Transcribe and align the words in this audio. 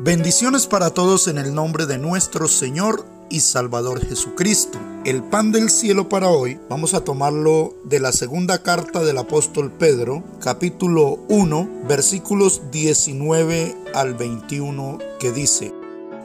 Bendiciones 0.00 0.68
para 0.68 0.90
todos 0.90 1.26
en 1.26 1.38
el 1.38 1.52
nombre 1.52 1.84
de 1.84 1.98
nuestro 1.98 2.46
Señor 2.46 3.04
y 3.30 3.40
Salvador 3.40 4.00
Jesucristo. 4.06 4.78
El 5.04 5.24
pan 5.24 5.50
del 5.50 5.70
cielo 5.70 6.08
para 6.08 6.28
hoy 6.28 6.60
vamos 6.70 6.94
a 6.94 7.02
tomarlo 7.02 7.74
de 7.82 7.98
la 7.98 8.12
segunda 8.12 8.62
carta 8.62 9.02
del 9.02 9.18
apóstol 9.18 9.72
Pedro, 9.72 10.22
capítulo 10.40 11.18
1, 11.28 11.68
versículos 11.88 12.62
19 12.70 13.76
al 13.92 14.14
21, 14.14 14.98
que 15.18 15.32
dice, 15.32 15.74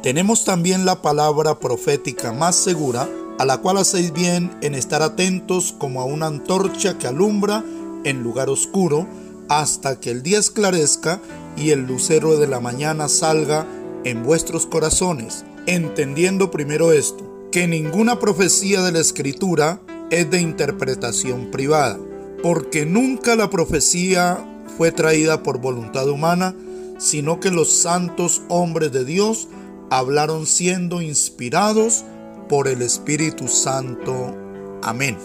tenemos 0.04 0.46
también 0.46 0.86
la 0.86 1.02
palabra 1.02 1.60
profética 1.60 2.32
más 2.32 2.56
segura, 2.56 3.10
a 3.40 3.46
la 3.46 3.58
cual 3.58 3.78
hacéis 3.78 4.14
bien 4.14 4.56
en 4.62 4.76
estar 4.76 5.02
atentos 5.02 5.74
como 5.76 6.00
a 6.00 6.06
una 6.06 6.28
antorcha 6.28 7.00
que 7.00 7.08
alumbra 7.08 7.66
en 8.04 8.22
lugar 8.22 8.50
oscuro, 8.50 9.08
hasta 9.50 10.00
que 10.00 10.12
el 10.12 10.24
día 10.24 10.40
esclarezca 10.40 11.22
y 11.56 11.72
el 11.72 11.86
lucero 11.86 12.38
de 12.38 12.48
la 12.48 12.60
mañana 12.60 13.08
salga 13.08 13.66
en 14.04 14.24
vuestros 14.24 14.66
corazones, 14.66 15.46
entendiendo 15.66 16.52
primero 16.52 16.92
esto, 16.92 17.50
que 17.52 17.68
ninguna 17.68 18.20
profecía 18.20 18.82
de 18.82 18.92
la 18.92 19.00
escritura 19.00 19.82
es 20.10 20.30
de 20.30 20.42
interpretación 20.42 21.52
privada, 21.52 22.00
porque 22.42 22.86
nunca 22.86 23.36
la 23.36 23.50
profecía 23.50 24.44
fue 24.78 24.92
traída 24.92 25.44
por 25.44 25.60
voluntad 25.60 26.10
humana, 26.10 26.56
sino 26.98 27.40
que 27.40 27.52
los 27.52 27.82
santos 27.82 28.42
hombres 28.50 28.92
de 28.92 29.06
Dios 29.06 29.48
hablaron 29.90 30.48
siendo 30.48 31.02
inspirados 31.02 32.04
por 32.50 32.68
el 32.68 32.82
Espíritu 32.82 33.48
Santo. 33.48 34.36
Amén. 34.82 35.18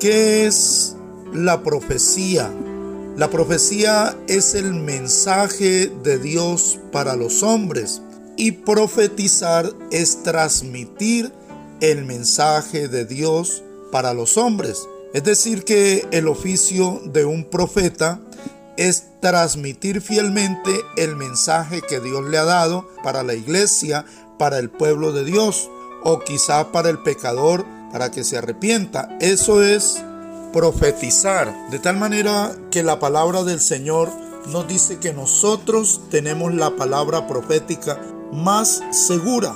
¿Qué 0.00 0.46
es 0.46 0.96
la 1.32 1.62
profecía? 1.62 2.50
La 3.16 3.30
profecía 3.30 4.14
es 4.28 4.54
el 4.54 4.74
mensaje 4.74 5.90
de 6.02 6.18
Dios 6.18 6.78
para 6.92 7.16
los 7.16 7.42
hombres 7.42 8.02
y 8.36 8.52
profetizar 8.52 9.72
es 9.90 10.22
transmitir 10.22 11.32
el 11.80 12.04
mensaje 12.04 12.88
de 12.88 13.06
Dios 13.06 13.62
para 13.90 14.12
los 14.12 14.36
hombres. 14.36 14.86
Es 15.14 15.24
decir, 15.24 15.64
que 15.64 16.06
el 16.10 16.28
oficio 16.28 17.00
de 17.06 17.24
un 17.24 17.44
profeta 17.44 18.20
es 18.76 19.04
transmitir 19.22 20.02
fielmente 20.02 20.78
el 20.98 21.16
mensaje 21.16 21.80
que 21.80 22.00
Dios 22.00 22.22
le 22.26 22.36
ha 22.36 22.44
dado 22.44 22.86
para 23.02 23.22
la 23.22 23.32
iglesia, 23.32 24.04
para 24.38 24.58
el 24.58 24.68
pueblo 24.68 25.12
de 25.12 25.24
Dios, 25.24 25.70
o 26.04 26.18
quizá 26.20 26.70
para 26.70 26.90
el 26.90 26.98
pecador, 26.98 27.64
para 27.92 28.10
que 28.10 28.24
se 28.24 28.36
arrepienta. 28.36 29.16
Eso 29.22 29.62
es 29.62 30.04
profetizar, 30.56 31.68
de 31.70 31.78
tal 31.78 31.98
manera 31.98 32.56
que 32.70 32.82
la 32.82 32.98
palabra 32.98 33.44
del 33.44 33.60
Señor 33.60 34.10
nos 34.50 34.66
dice 34.66 34.98
que 34.98 35.12
nosotros 35.12 36.00
tenemos 36.10 36.54
la 36.54 36.76
palabra 36.76 37.26
profética 37.26 38.00
más 38.32 38.82
segura. 38.90 39.54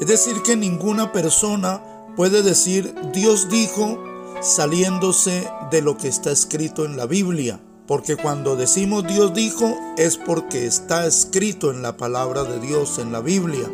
Es 0.00 0.08
decir, 0.08 0.42
que 0.42 0.56
ninguna 0.56 1.12
persona 1.12 1.80
puede 2.16 2.42
decir 2.42 2.92
Dios 3.12 3.48
dijo 3.50 4.02
saliéndose 4.40 5.48
de 5.70 5.80
lo 5.80 5.96
que 5.96 6.08
está 6.08 6.32
escrito 6.32 6.86
en 6.86 6.96
la 6.96 7.06
Biblia. 7.06 7.60
Porque 7.86 8.16
cuando 8.16 8.56
decimos 8.56 9.06
Dios 9.06 9.32
dijo 9.34 9.76
es 9.96 10.16
porque 10.16 10.66
está 10.66 11.06
escrito 11.06 11.70
en 11.70 11.82
la 11.82 11.96
palabra 11.96 12.42
de 12.42 12.58
Dios 12.58 12.98
en 12.98 13.12
la 13.12 13.20
Biblia. 13.20 13.70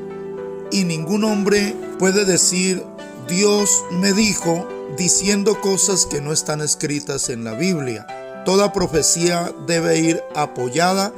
Y 0.71 0.85
ningún 0.85 1.25
hombre 1.25 1.75
puede 1.99 2.27
decir 2.27 2.85
Dios 3.27 3.85
me 3.91 4.13
dijo 4.13 4.69
diciendo 4.97 5.61
cosas 5.61 6.07
que 6.07 6.21
no 6.21 6.33
están 6.33 6.61
escritas 6.61 7.29
en 7.29 7.45
la 7.45 7.55
Biblia. 7.55 8.07
Toda 8.45 8.73
profecía 8.73 9.53
debe 9.67 9.99
ir 9.99 10.23
apoyada 10.35 11.13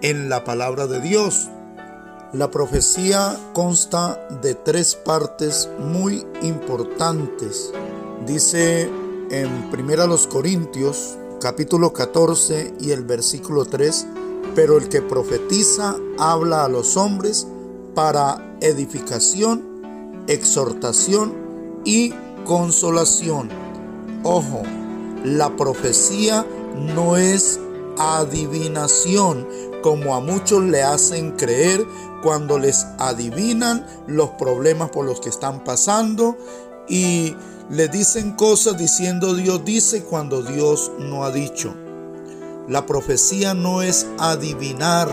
en 0.00 0.28
la 0.28 0.44
palabra 0.44 0.86
de 0.86 1.00
Dios. 1.00 1.48
La 2.32 2.50
profecía 2.50 3.38
consta 3.52 4.26
de 4.42 4.54
tres 4.54 4.94
partes 4.94 5.68
muy 5.78 6.26
importantes. 6.42 7.72
Dice 8.26 8.90
en 9.30 9.70
1 9.72 10.28
Corintios 10.28 11.18
capítulo 11.40 11.92
14 11.92 12.74
y 12.80 12.92
el 12.92 13.02
versículo 13.02 13.64
3, 13.64 14.06
pero 14.54 14.78
el 14.78 14.88
que 14.88 15.02
profetiza 15.02 15.96
habla 16.18 16.64
a 16.64 16.68
los 16.68 16.96
hombres 16.96 17.46
para 17.94 18.56
edificación, 18.60 20.24
exhortación 20.28 21.34
y 21.84 22.14
consolación. 22.44 23.48
Ojo, 24.22 24.62
la 25.24 25.56
profecía 25.56 26.46
no 26.76 27.16
es 27.16 27.60
adivinación, 27.98 29.46
como 29.82 30.14
a 30.14 30.20
muchos 30.20 30.62
le 30.62 30.82
hacen 30.82 31.32
creer 31.32 31.84
cuando 32.22 32.58
les 32.58 32.86
adivinan 32.98 33.84
los 34.06 34.30
problemas 34.30 34.90
por 34.90 35.04
los 35.04 35.20
que 35.20 35.28
están 35.28 35.64
pasando 35.64 36.36
y 36.88 37.36
le 37.68 37.88
dicen 37.88 38.32
cosas 38.32 38.78
diciendo 38.78 39.34
Dios 39.34 39.64
dice 39.64 40.04
cuando 40.04 40.42
Dios 40.42 40.92
no 40.98 41.24
ha 41.24 41.30
dicho. 41.30 41.74
La 42.68 42.86
profecía 42.86 43.54
no 43.54 43.82
es 43.82 44.06
adivinar, 44.18 45.08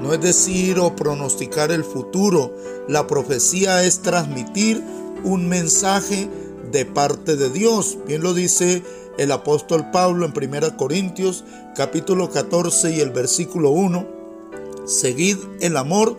no 0.00 0.14
es 0.14 0.20
decir 0.20 0.78
o 0.78 0.96
pronosticar 0.96 1.70
el 1.70 1.84
futuro. 1.84 2.54
La 2.88 3.06
profecía 3.06 3.84
es 3.84 4.00
transmitir 4.00 4.82
un 5.22 5.48
mensaje 5.48 6.30
de 6.74 6.84
parte 6.84 7.36
de 7.36 7.50
Dios. 7.50 7.98
Bien 8.04 8.20
lo 8.20 8.34
dice 8.34 8.82
el 9.16 9.30
apóstol 9.30 9.92
Pablo 9.92 10.26
en 10.26 10.34
1 10.36 10.76
Corintios 10.76 11.44
capítulo 11.76 12.30
14 12.30 12.96
y 12.96 13.00
el 13.00 13.10
versículo 13.10 13.70
1. 13.70 14.04
Seguid 14.84 15.38
el 15.60 15.76
amor 15.76 16.18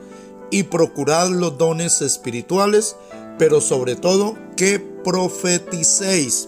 y 0.51 0.63
procurad 0.63 1.29
los 1.29 1.57
dones 1.57 2.01
espirituales, 2.01 2.95
pero 3.37 3.59
sobre 3.59 3.97
todo 3.97 4.35
que 4.55 4.79
profeticéis. 4.79 6.47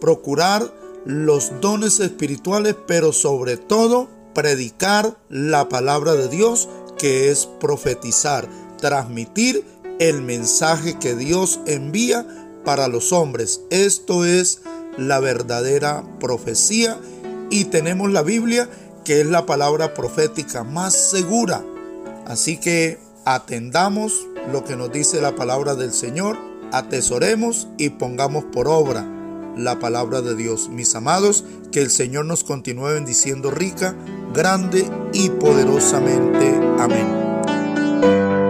Procurar 0.00 0.72
los 1.04 1.52
dones 1.60 2.00
espirituales, 2.00 2.74
pero 2.86 3.12
sobre 3.12 3.58
todo 3.58 4.08
predicar 4.34 5.18
la 5.28 5.68
palabra 5.68 6.14
de 6.14 6.28
Dios, 6.28 6.70
que 6.96 7.30
es 7.30 7.46
profetizar, 7.60 8.48
transmitir 8.78 9.62
el 9.98 10.22
mensaje 10.22 10.98
que 10.98 11.14
Dios 11.14 11.60
envía 11.66 12.26
para 12.64 12.88
los 12.88 13.12
hombres. 13.12 13.60
Esto 13.70 14.24
es 14.24 14.60
la 14.96 15.20
verdadera 15.20 16.04
profecía 16.20 16.98
y 17.50 17.66
tenemos 17.66 18.10
la 18.10 18.22
Biblia, 18.22 18.68
que 19.04 19.20
es 19.20 19.26
la 19.26 19.46
palabra 19.46 19.94
profética 19.94 20.64
más 20.64 20.94
segura. 20.94 21.64
Así 22.26 22.58
que 22.58 22.98
atendamos 23.24 24.26
lo 24.50 24.64
que 24.64 24.76
nos 24.76 24.92
dice 24.92 25.20
la 25.20 25.34
palabra 25.34 25.74
del 25.74 25.92
Señor, 25.92 26.38
atesoremos 26.72 27.68
y 27.78 27.90
pongamos 27.90 28.44
por 28.44 28.68
obra 28.68 29.06
la 29.56 29.78
palabra 29.78 30.22
de 30.22 30.34
Dios. 30.34 30.68
Mis 30.68 30.94
amados, 30.94 31.44
que 31.70 31.80
el 31.80 31.90
Señor 31.90 32.24
nos 32.24 32.44
continúe 32.44 32.94
bendiciendo 32.94 33.50
rica, 33.50 33.94
grande 34.32 34.88
y 35.12 35.28
poderosamente. 35.30 36.54
Amén. 36.78 38.41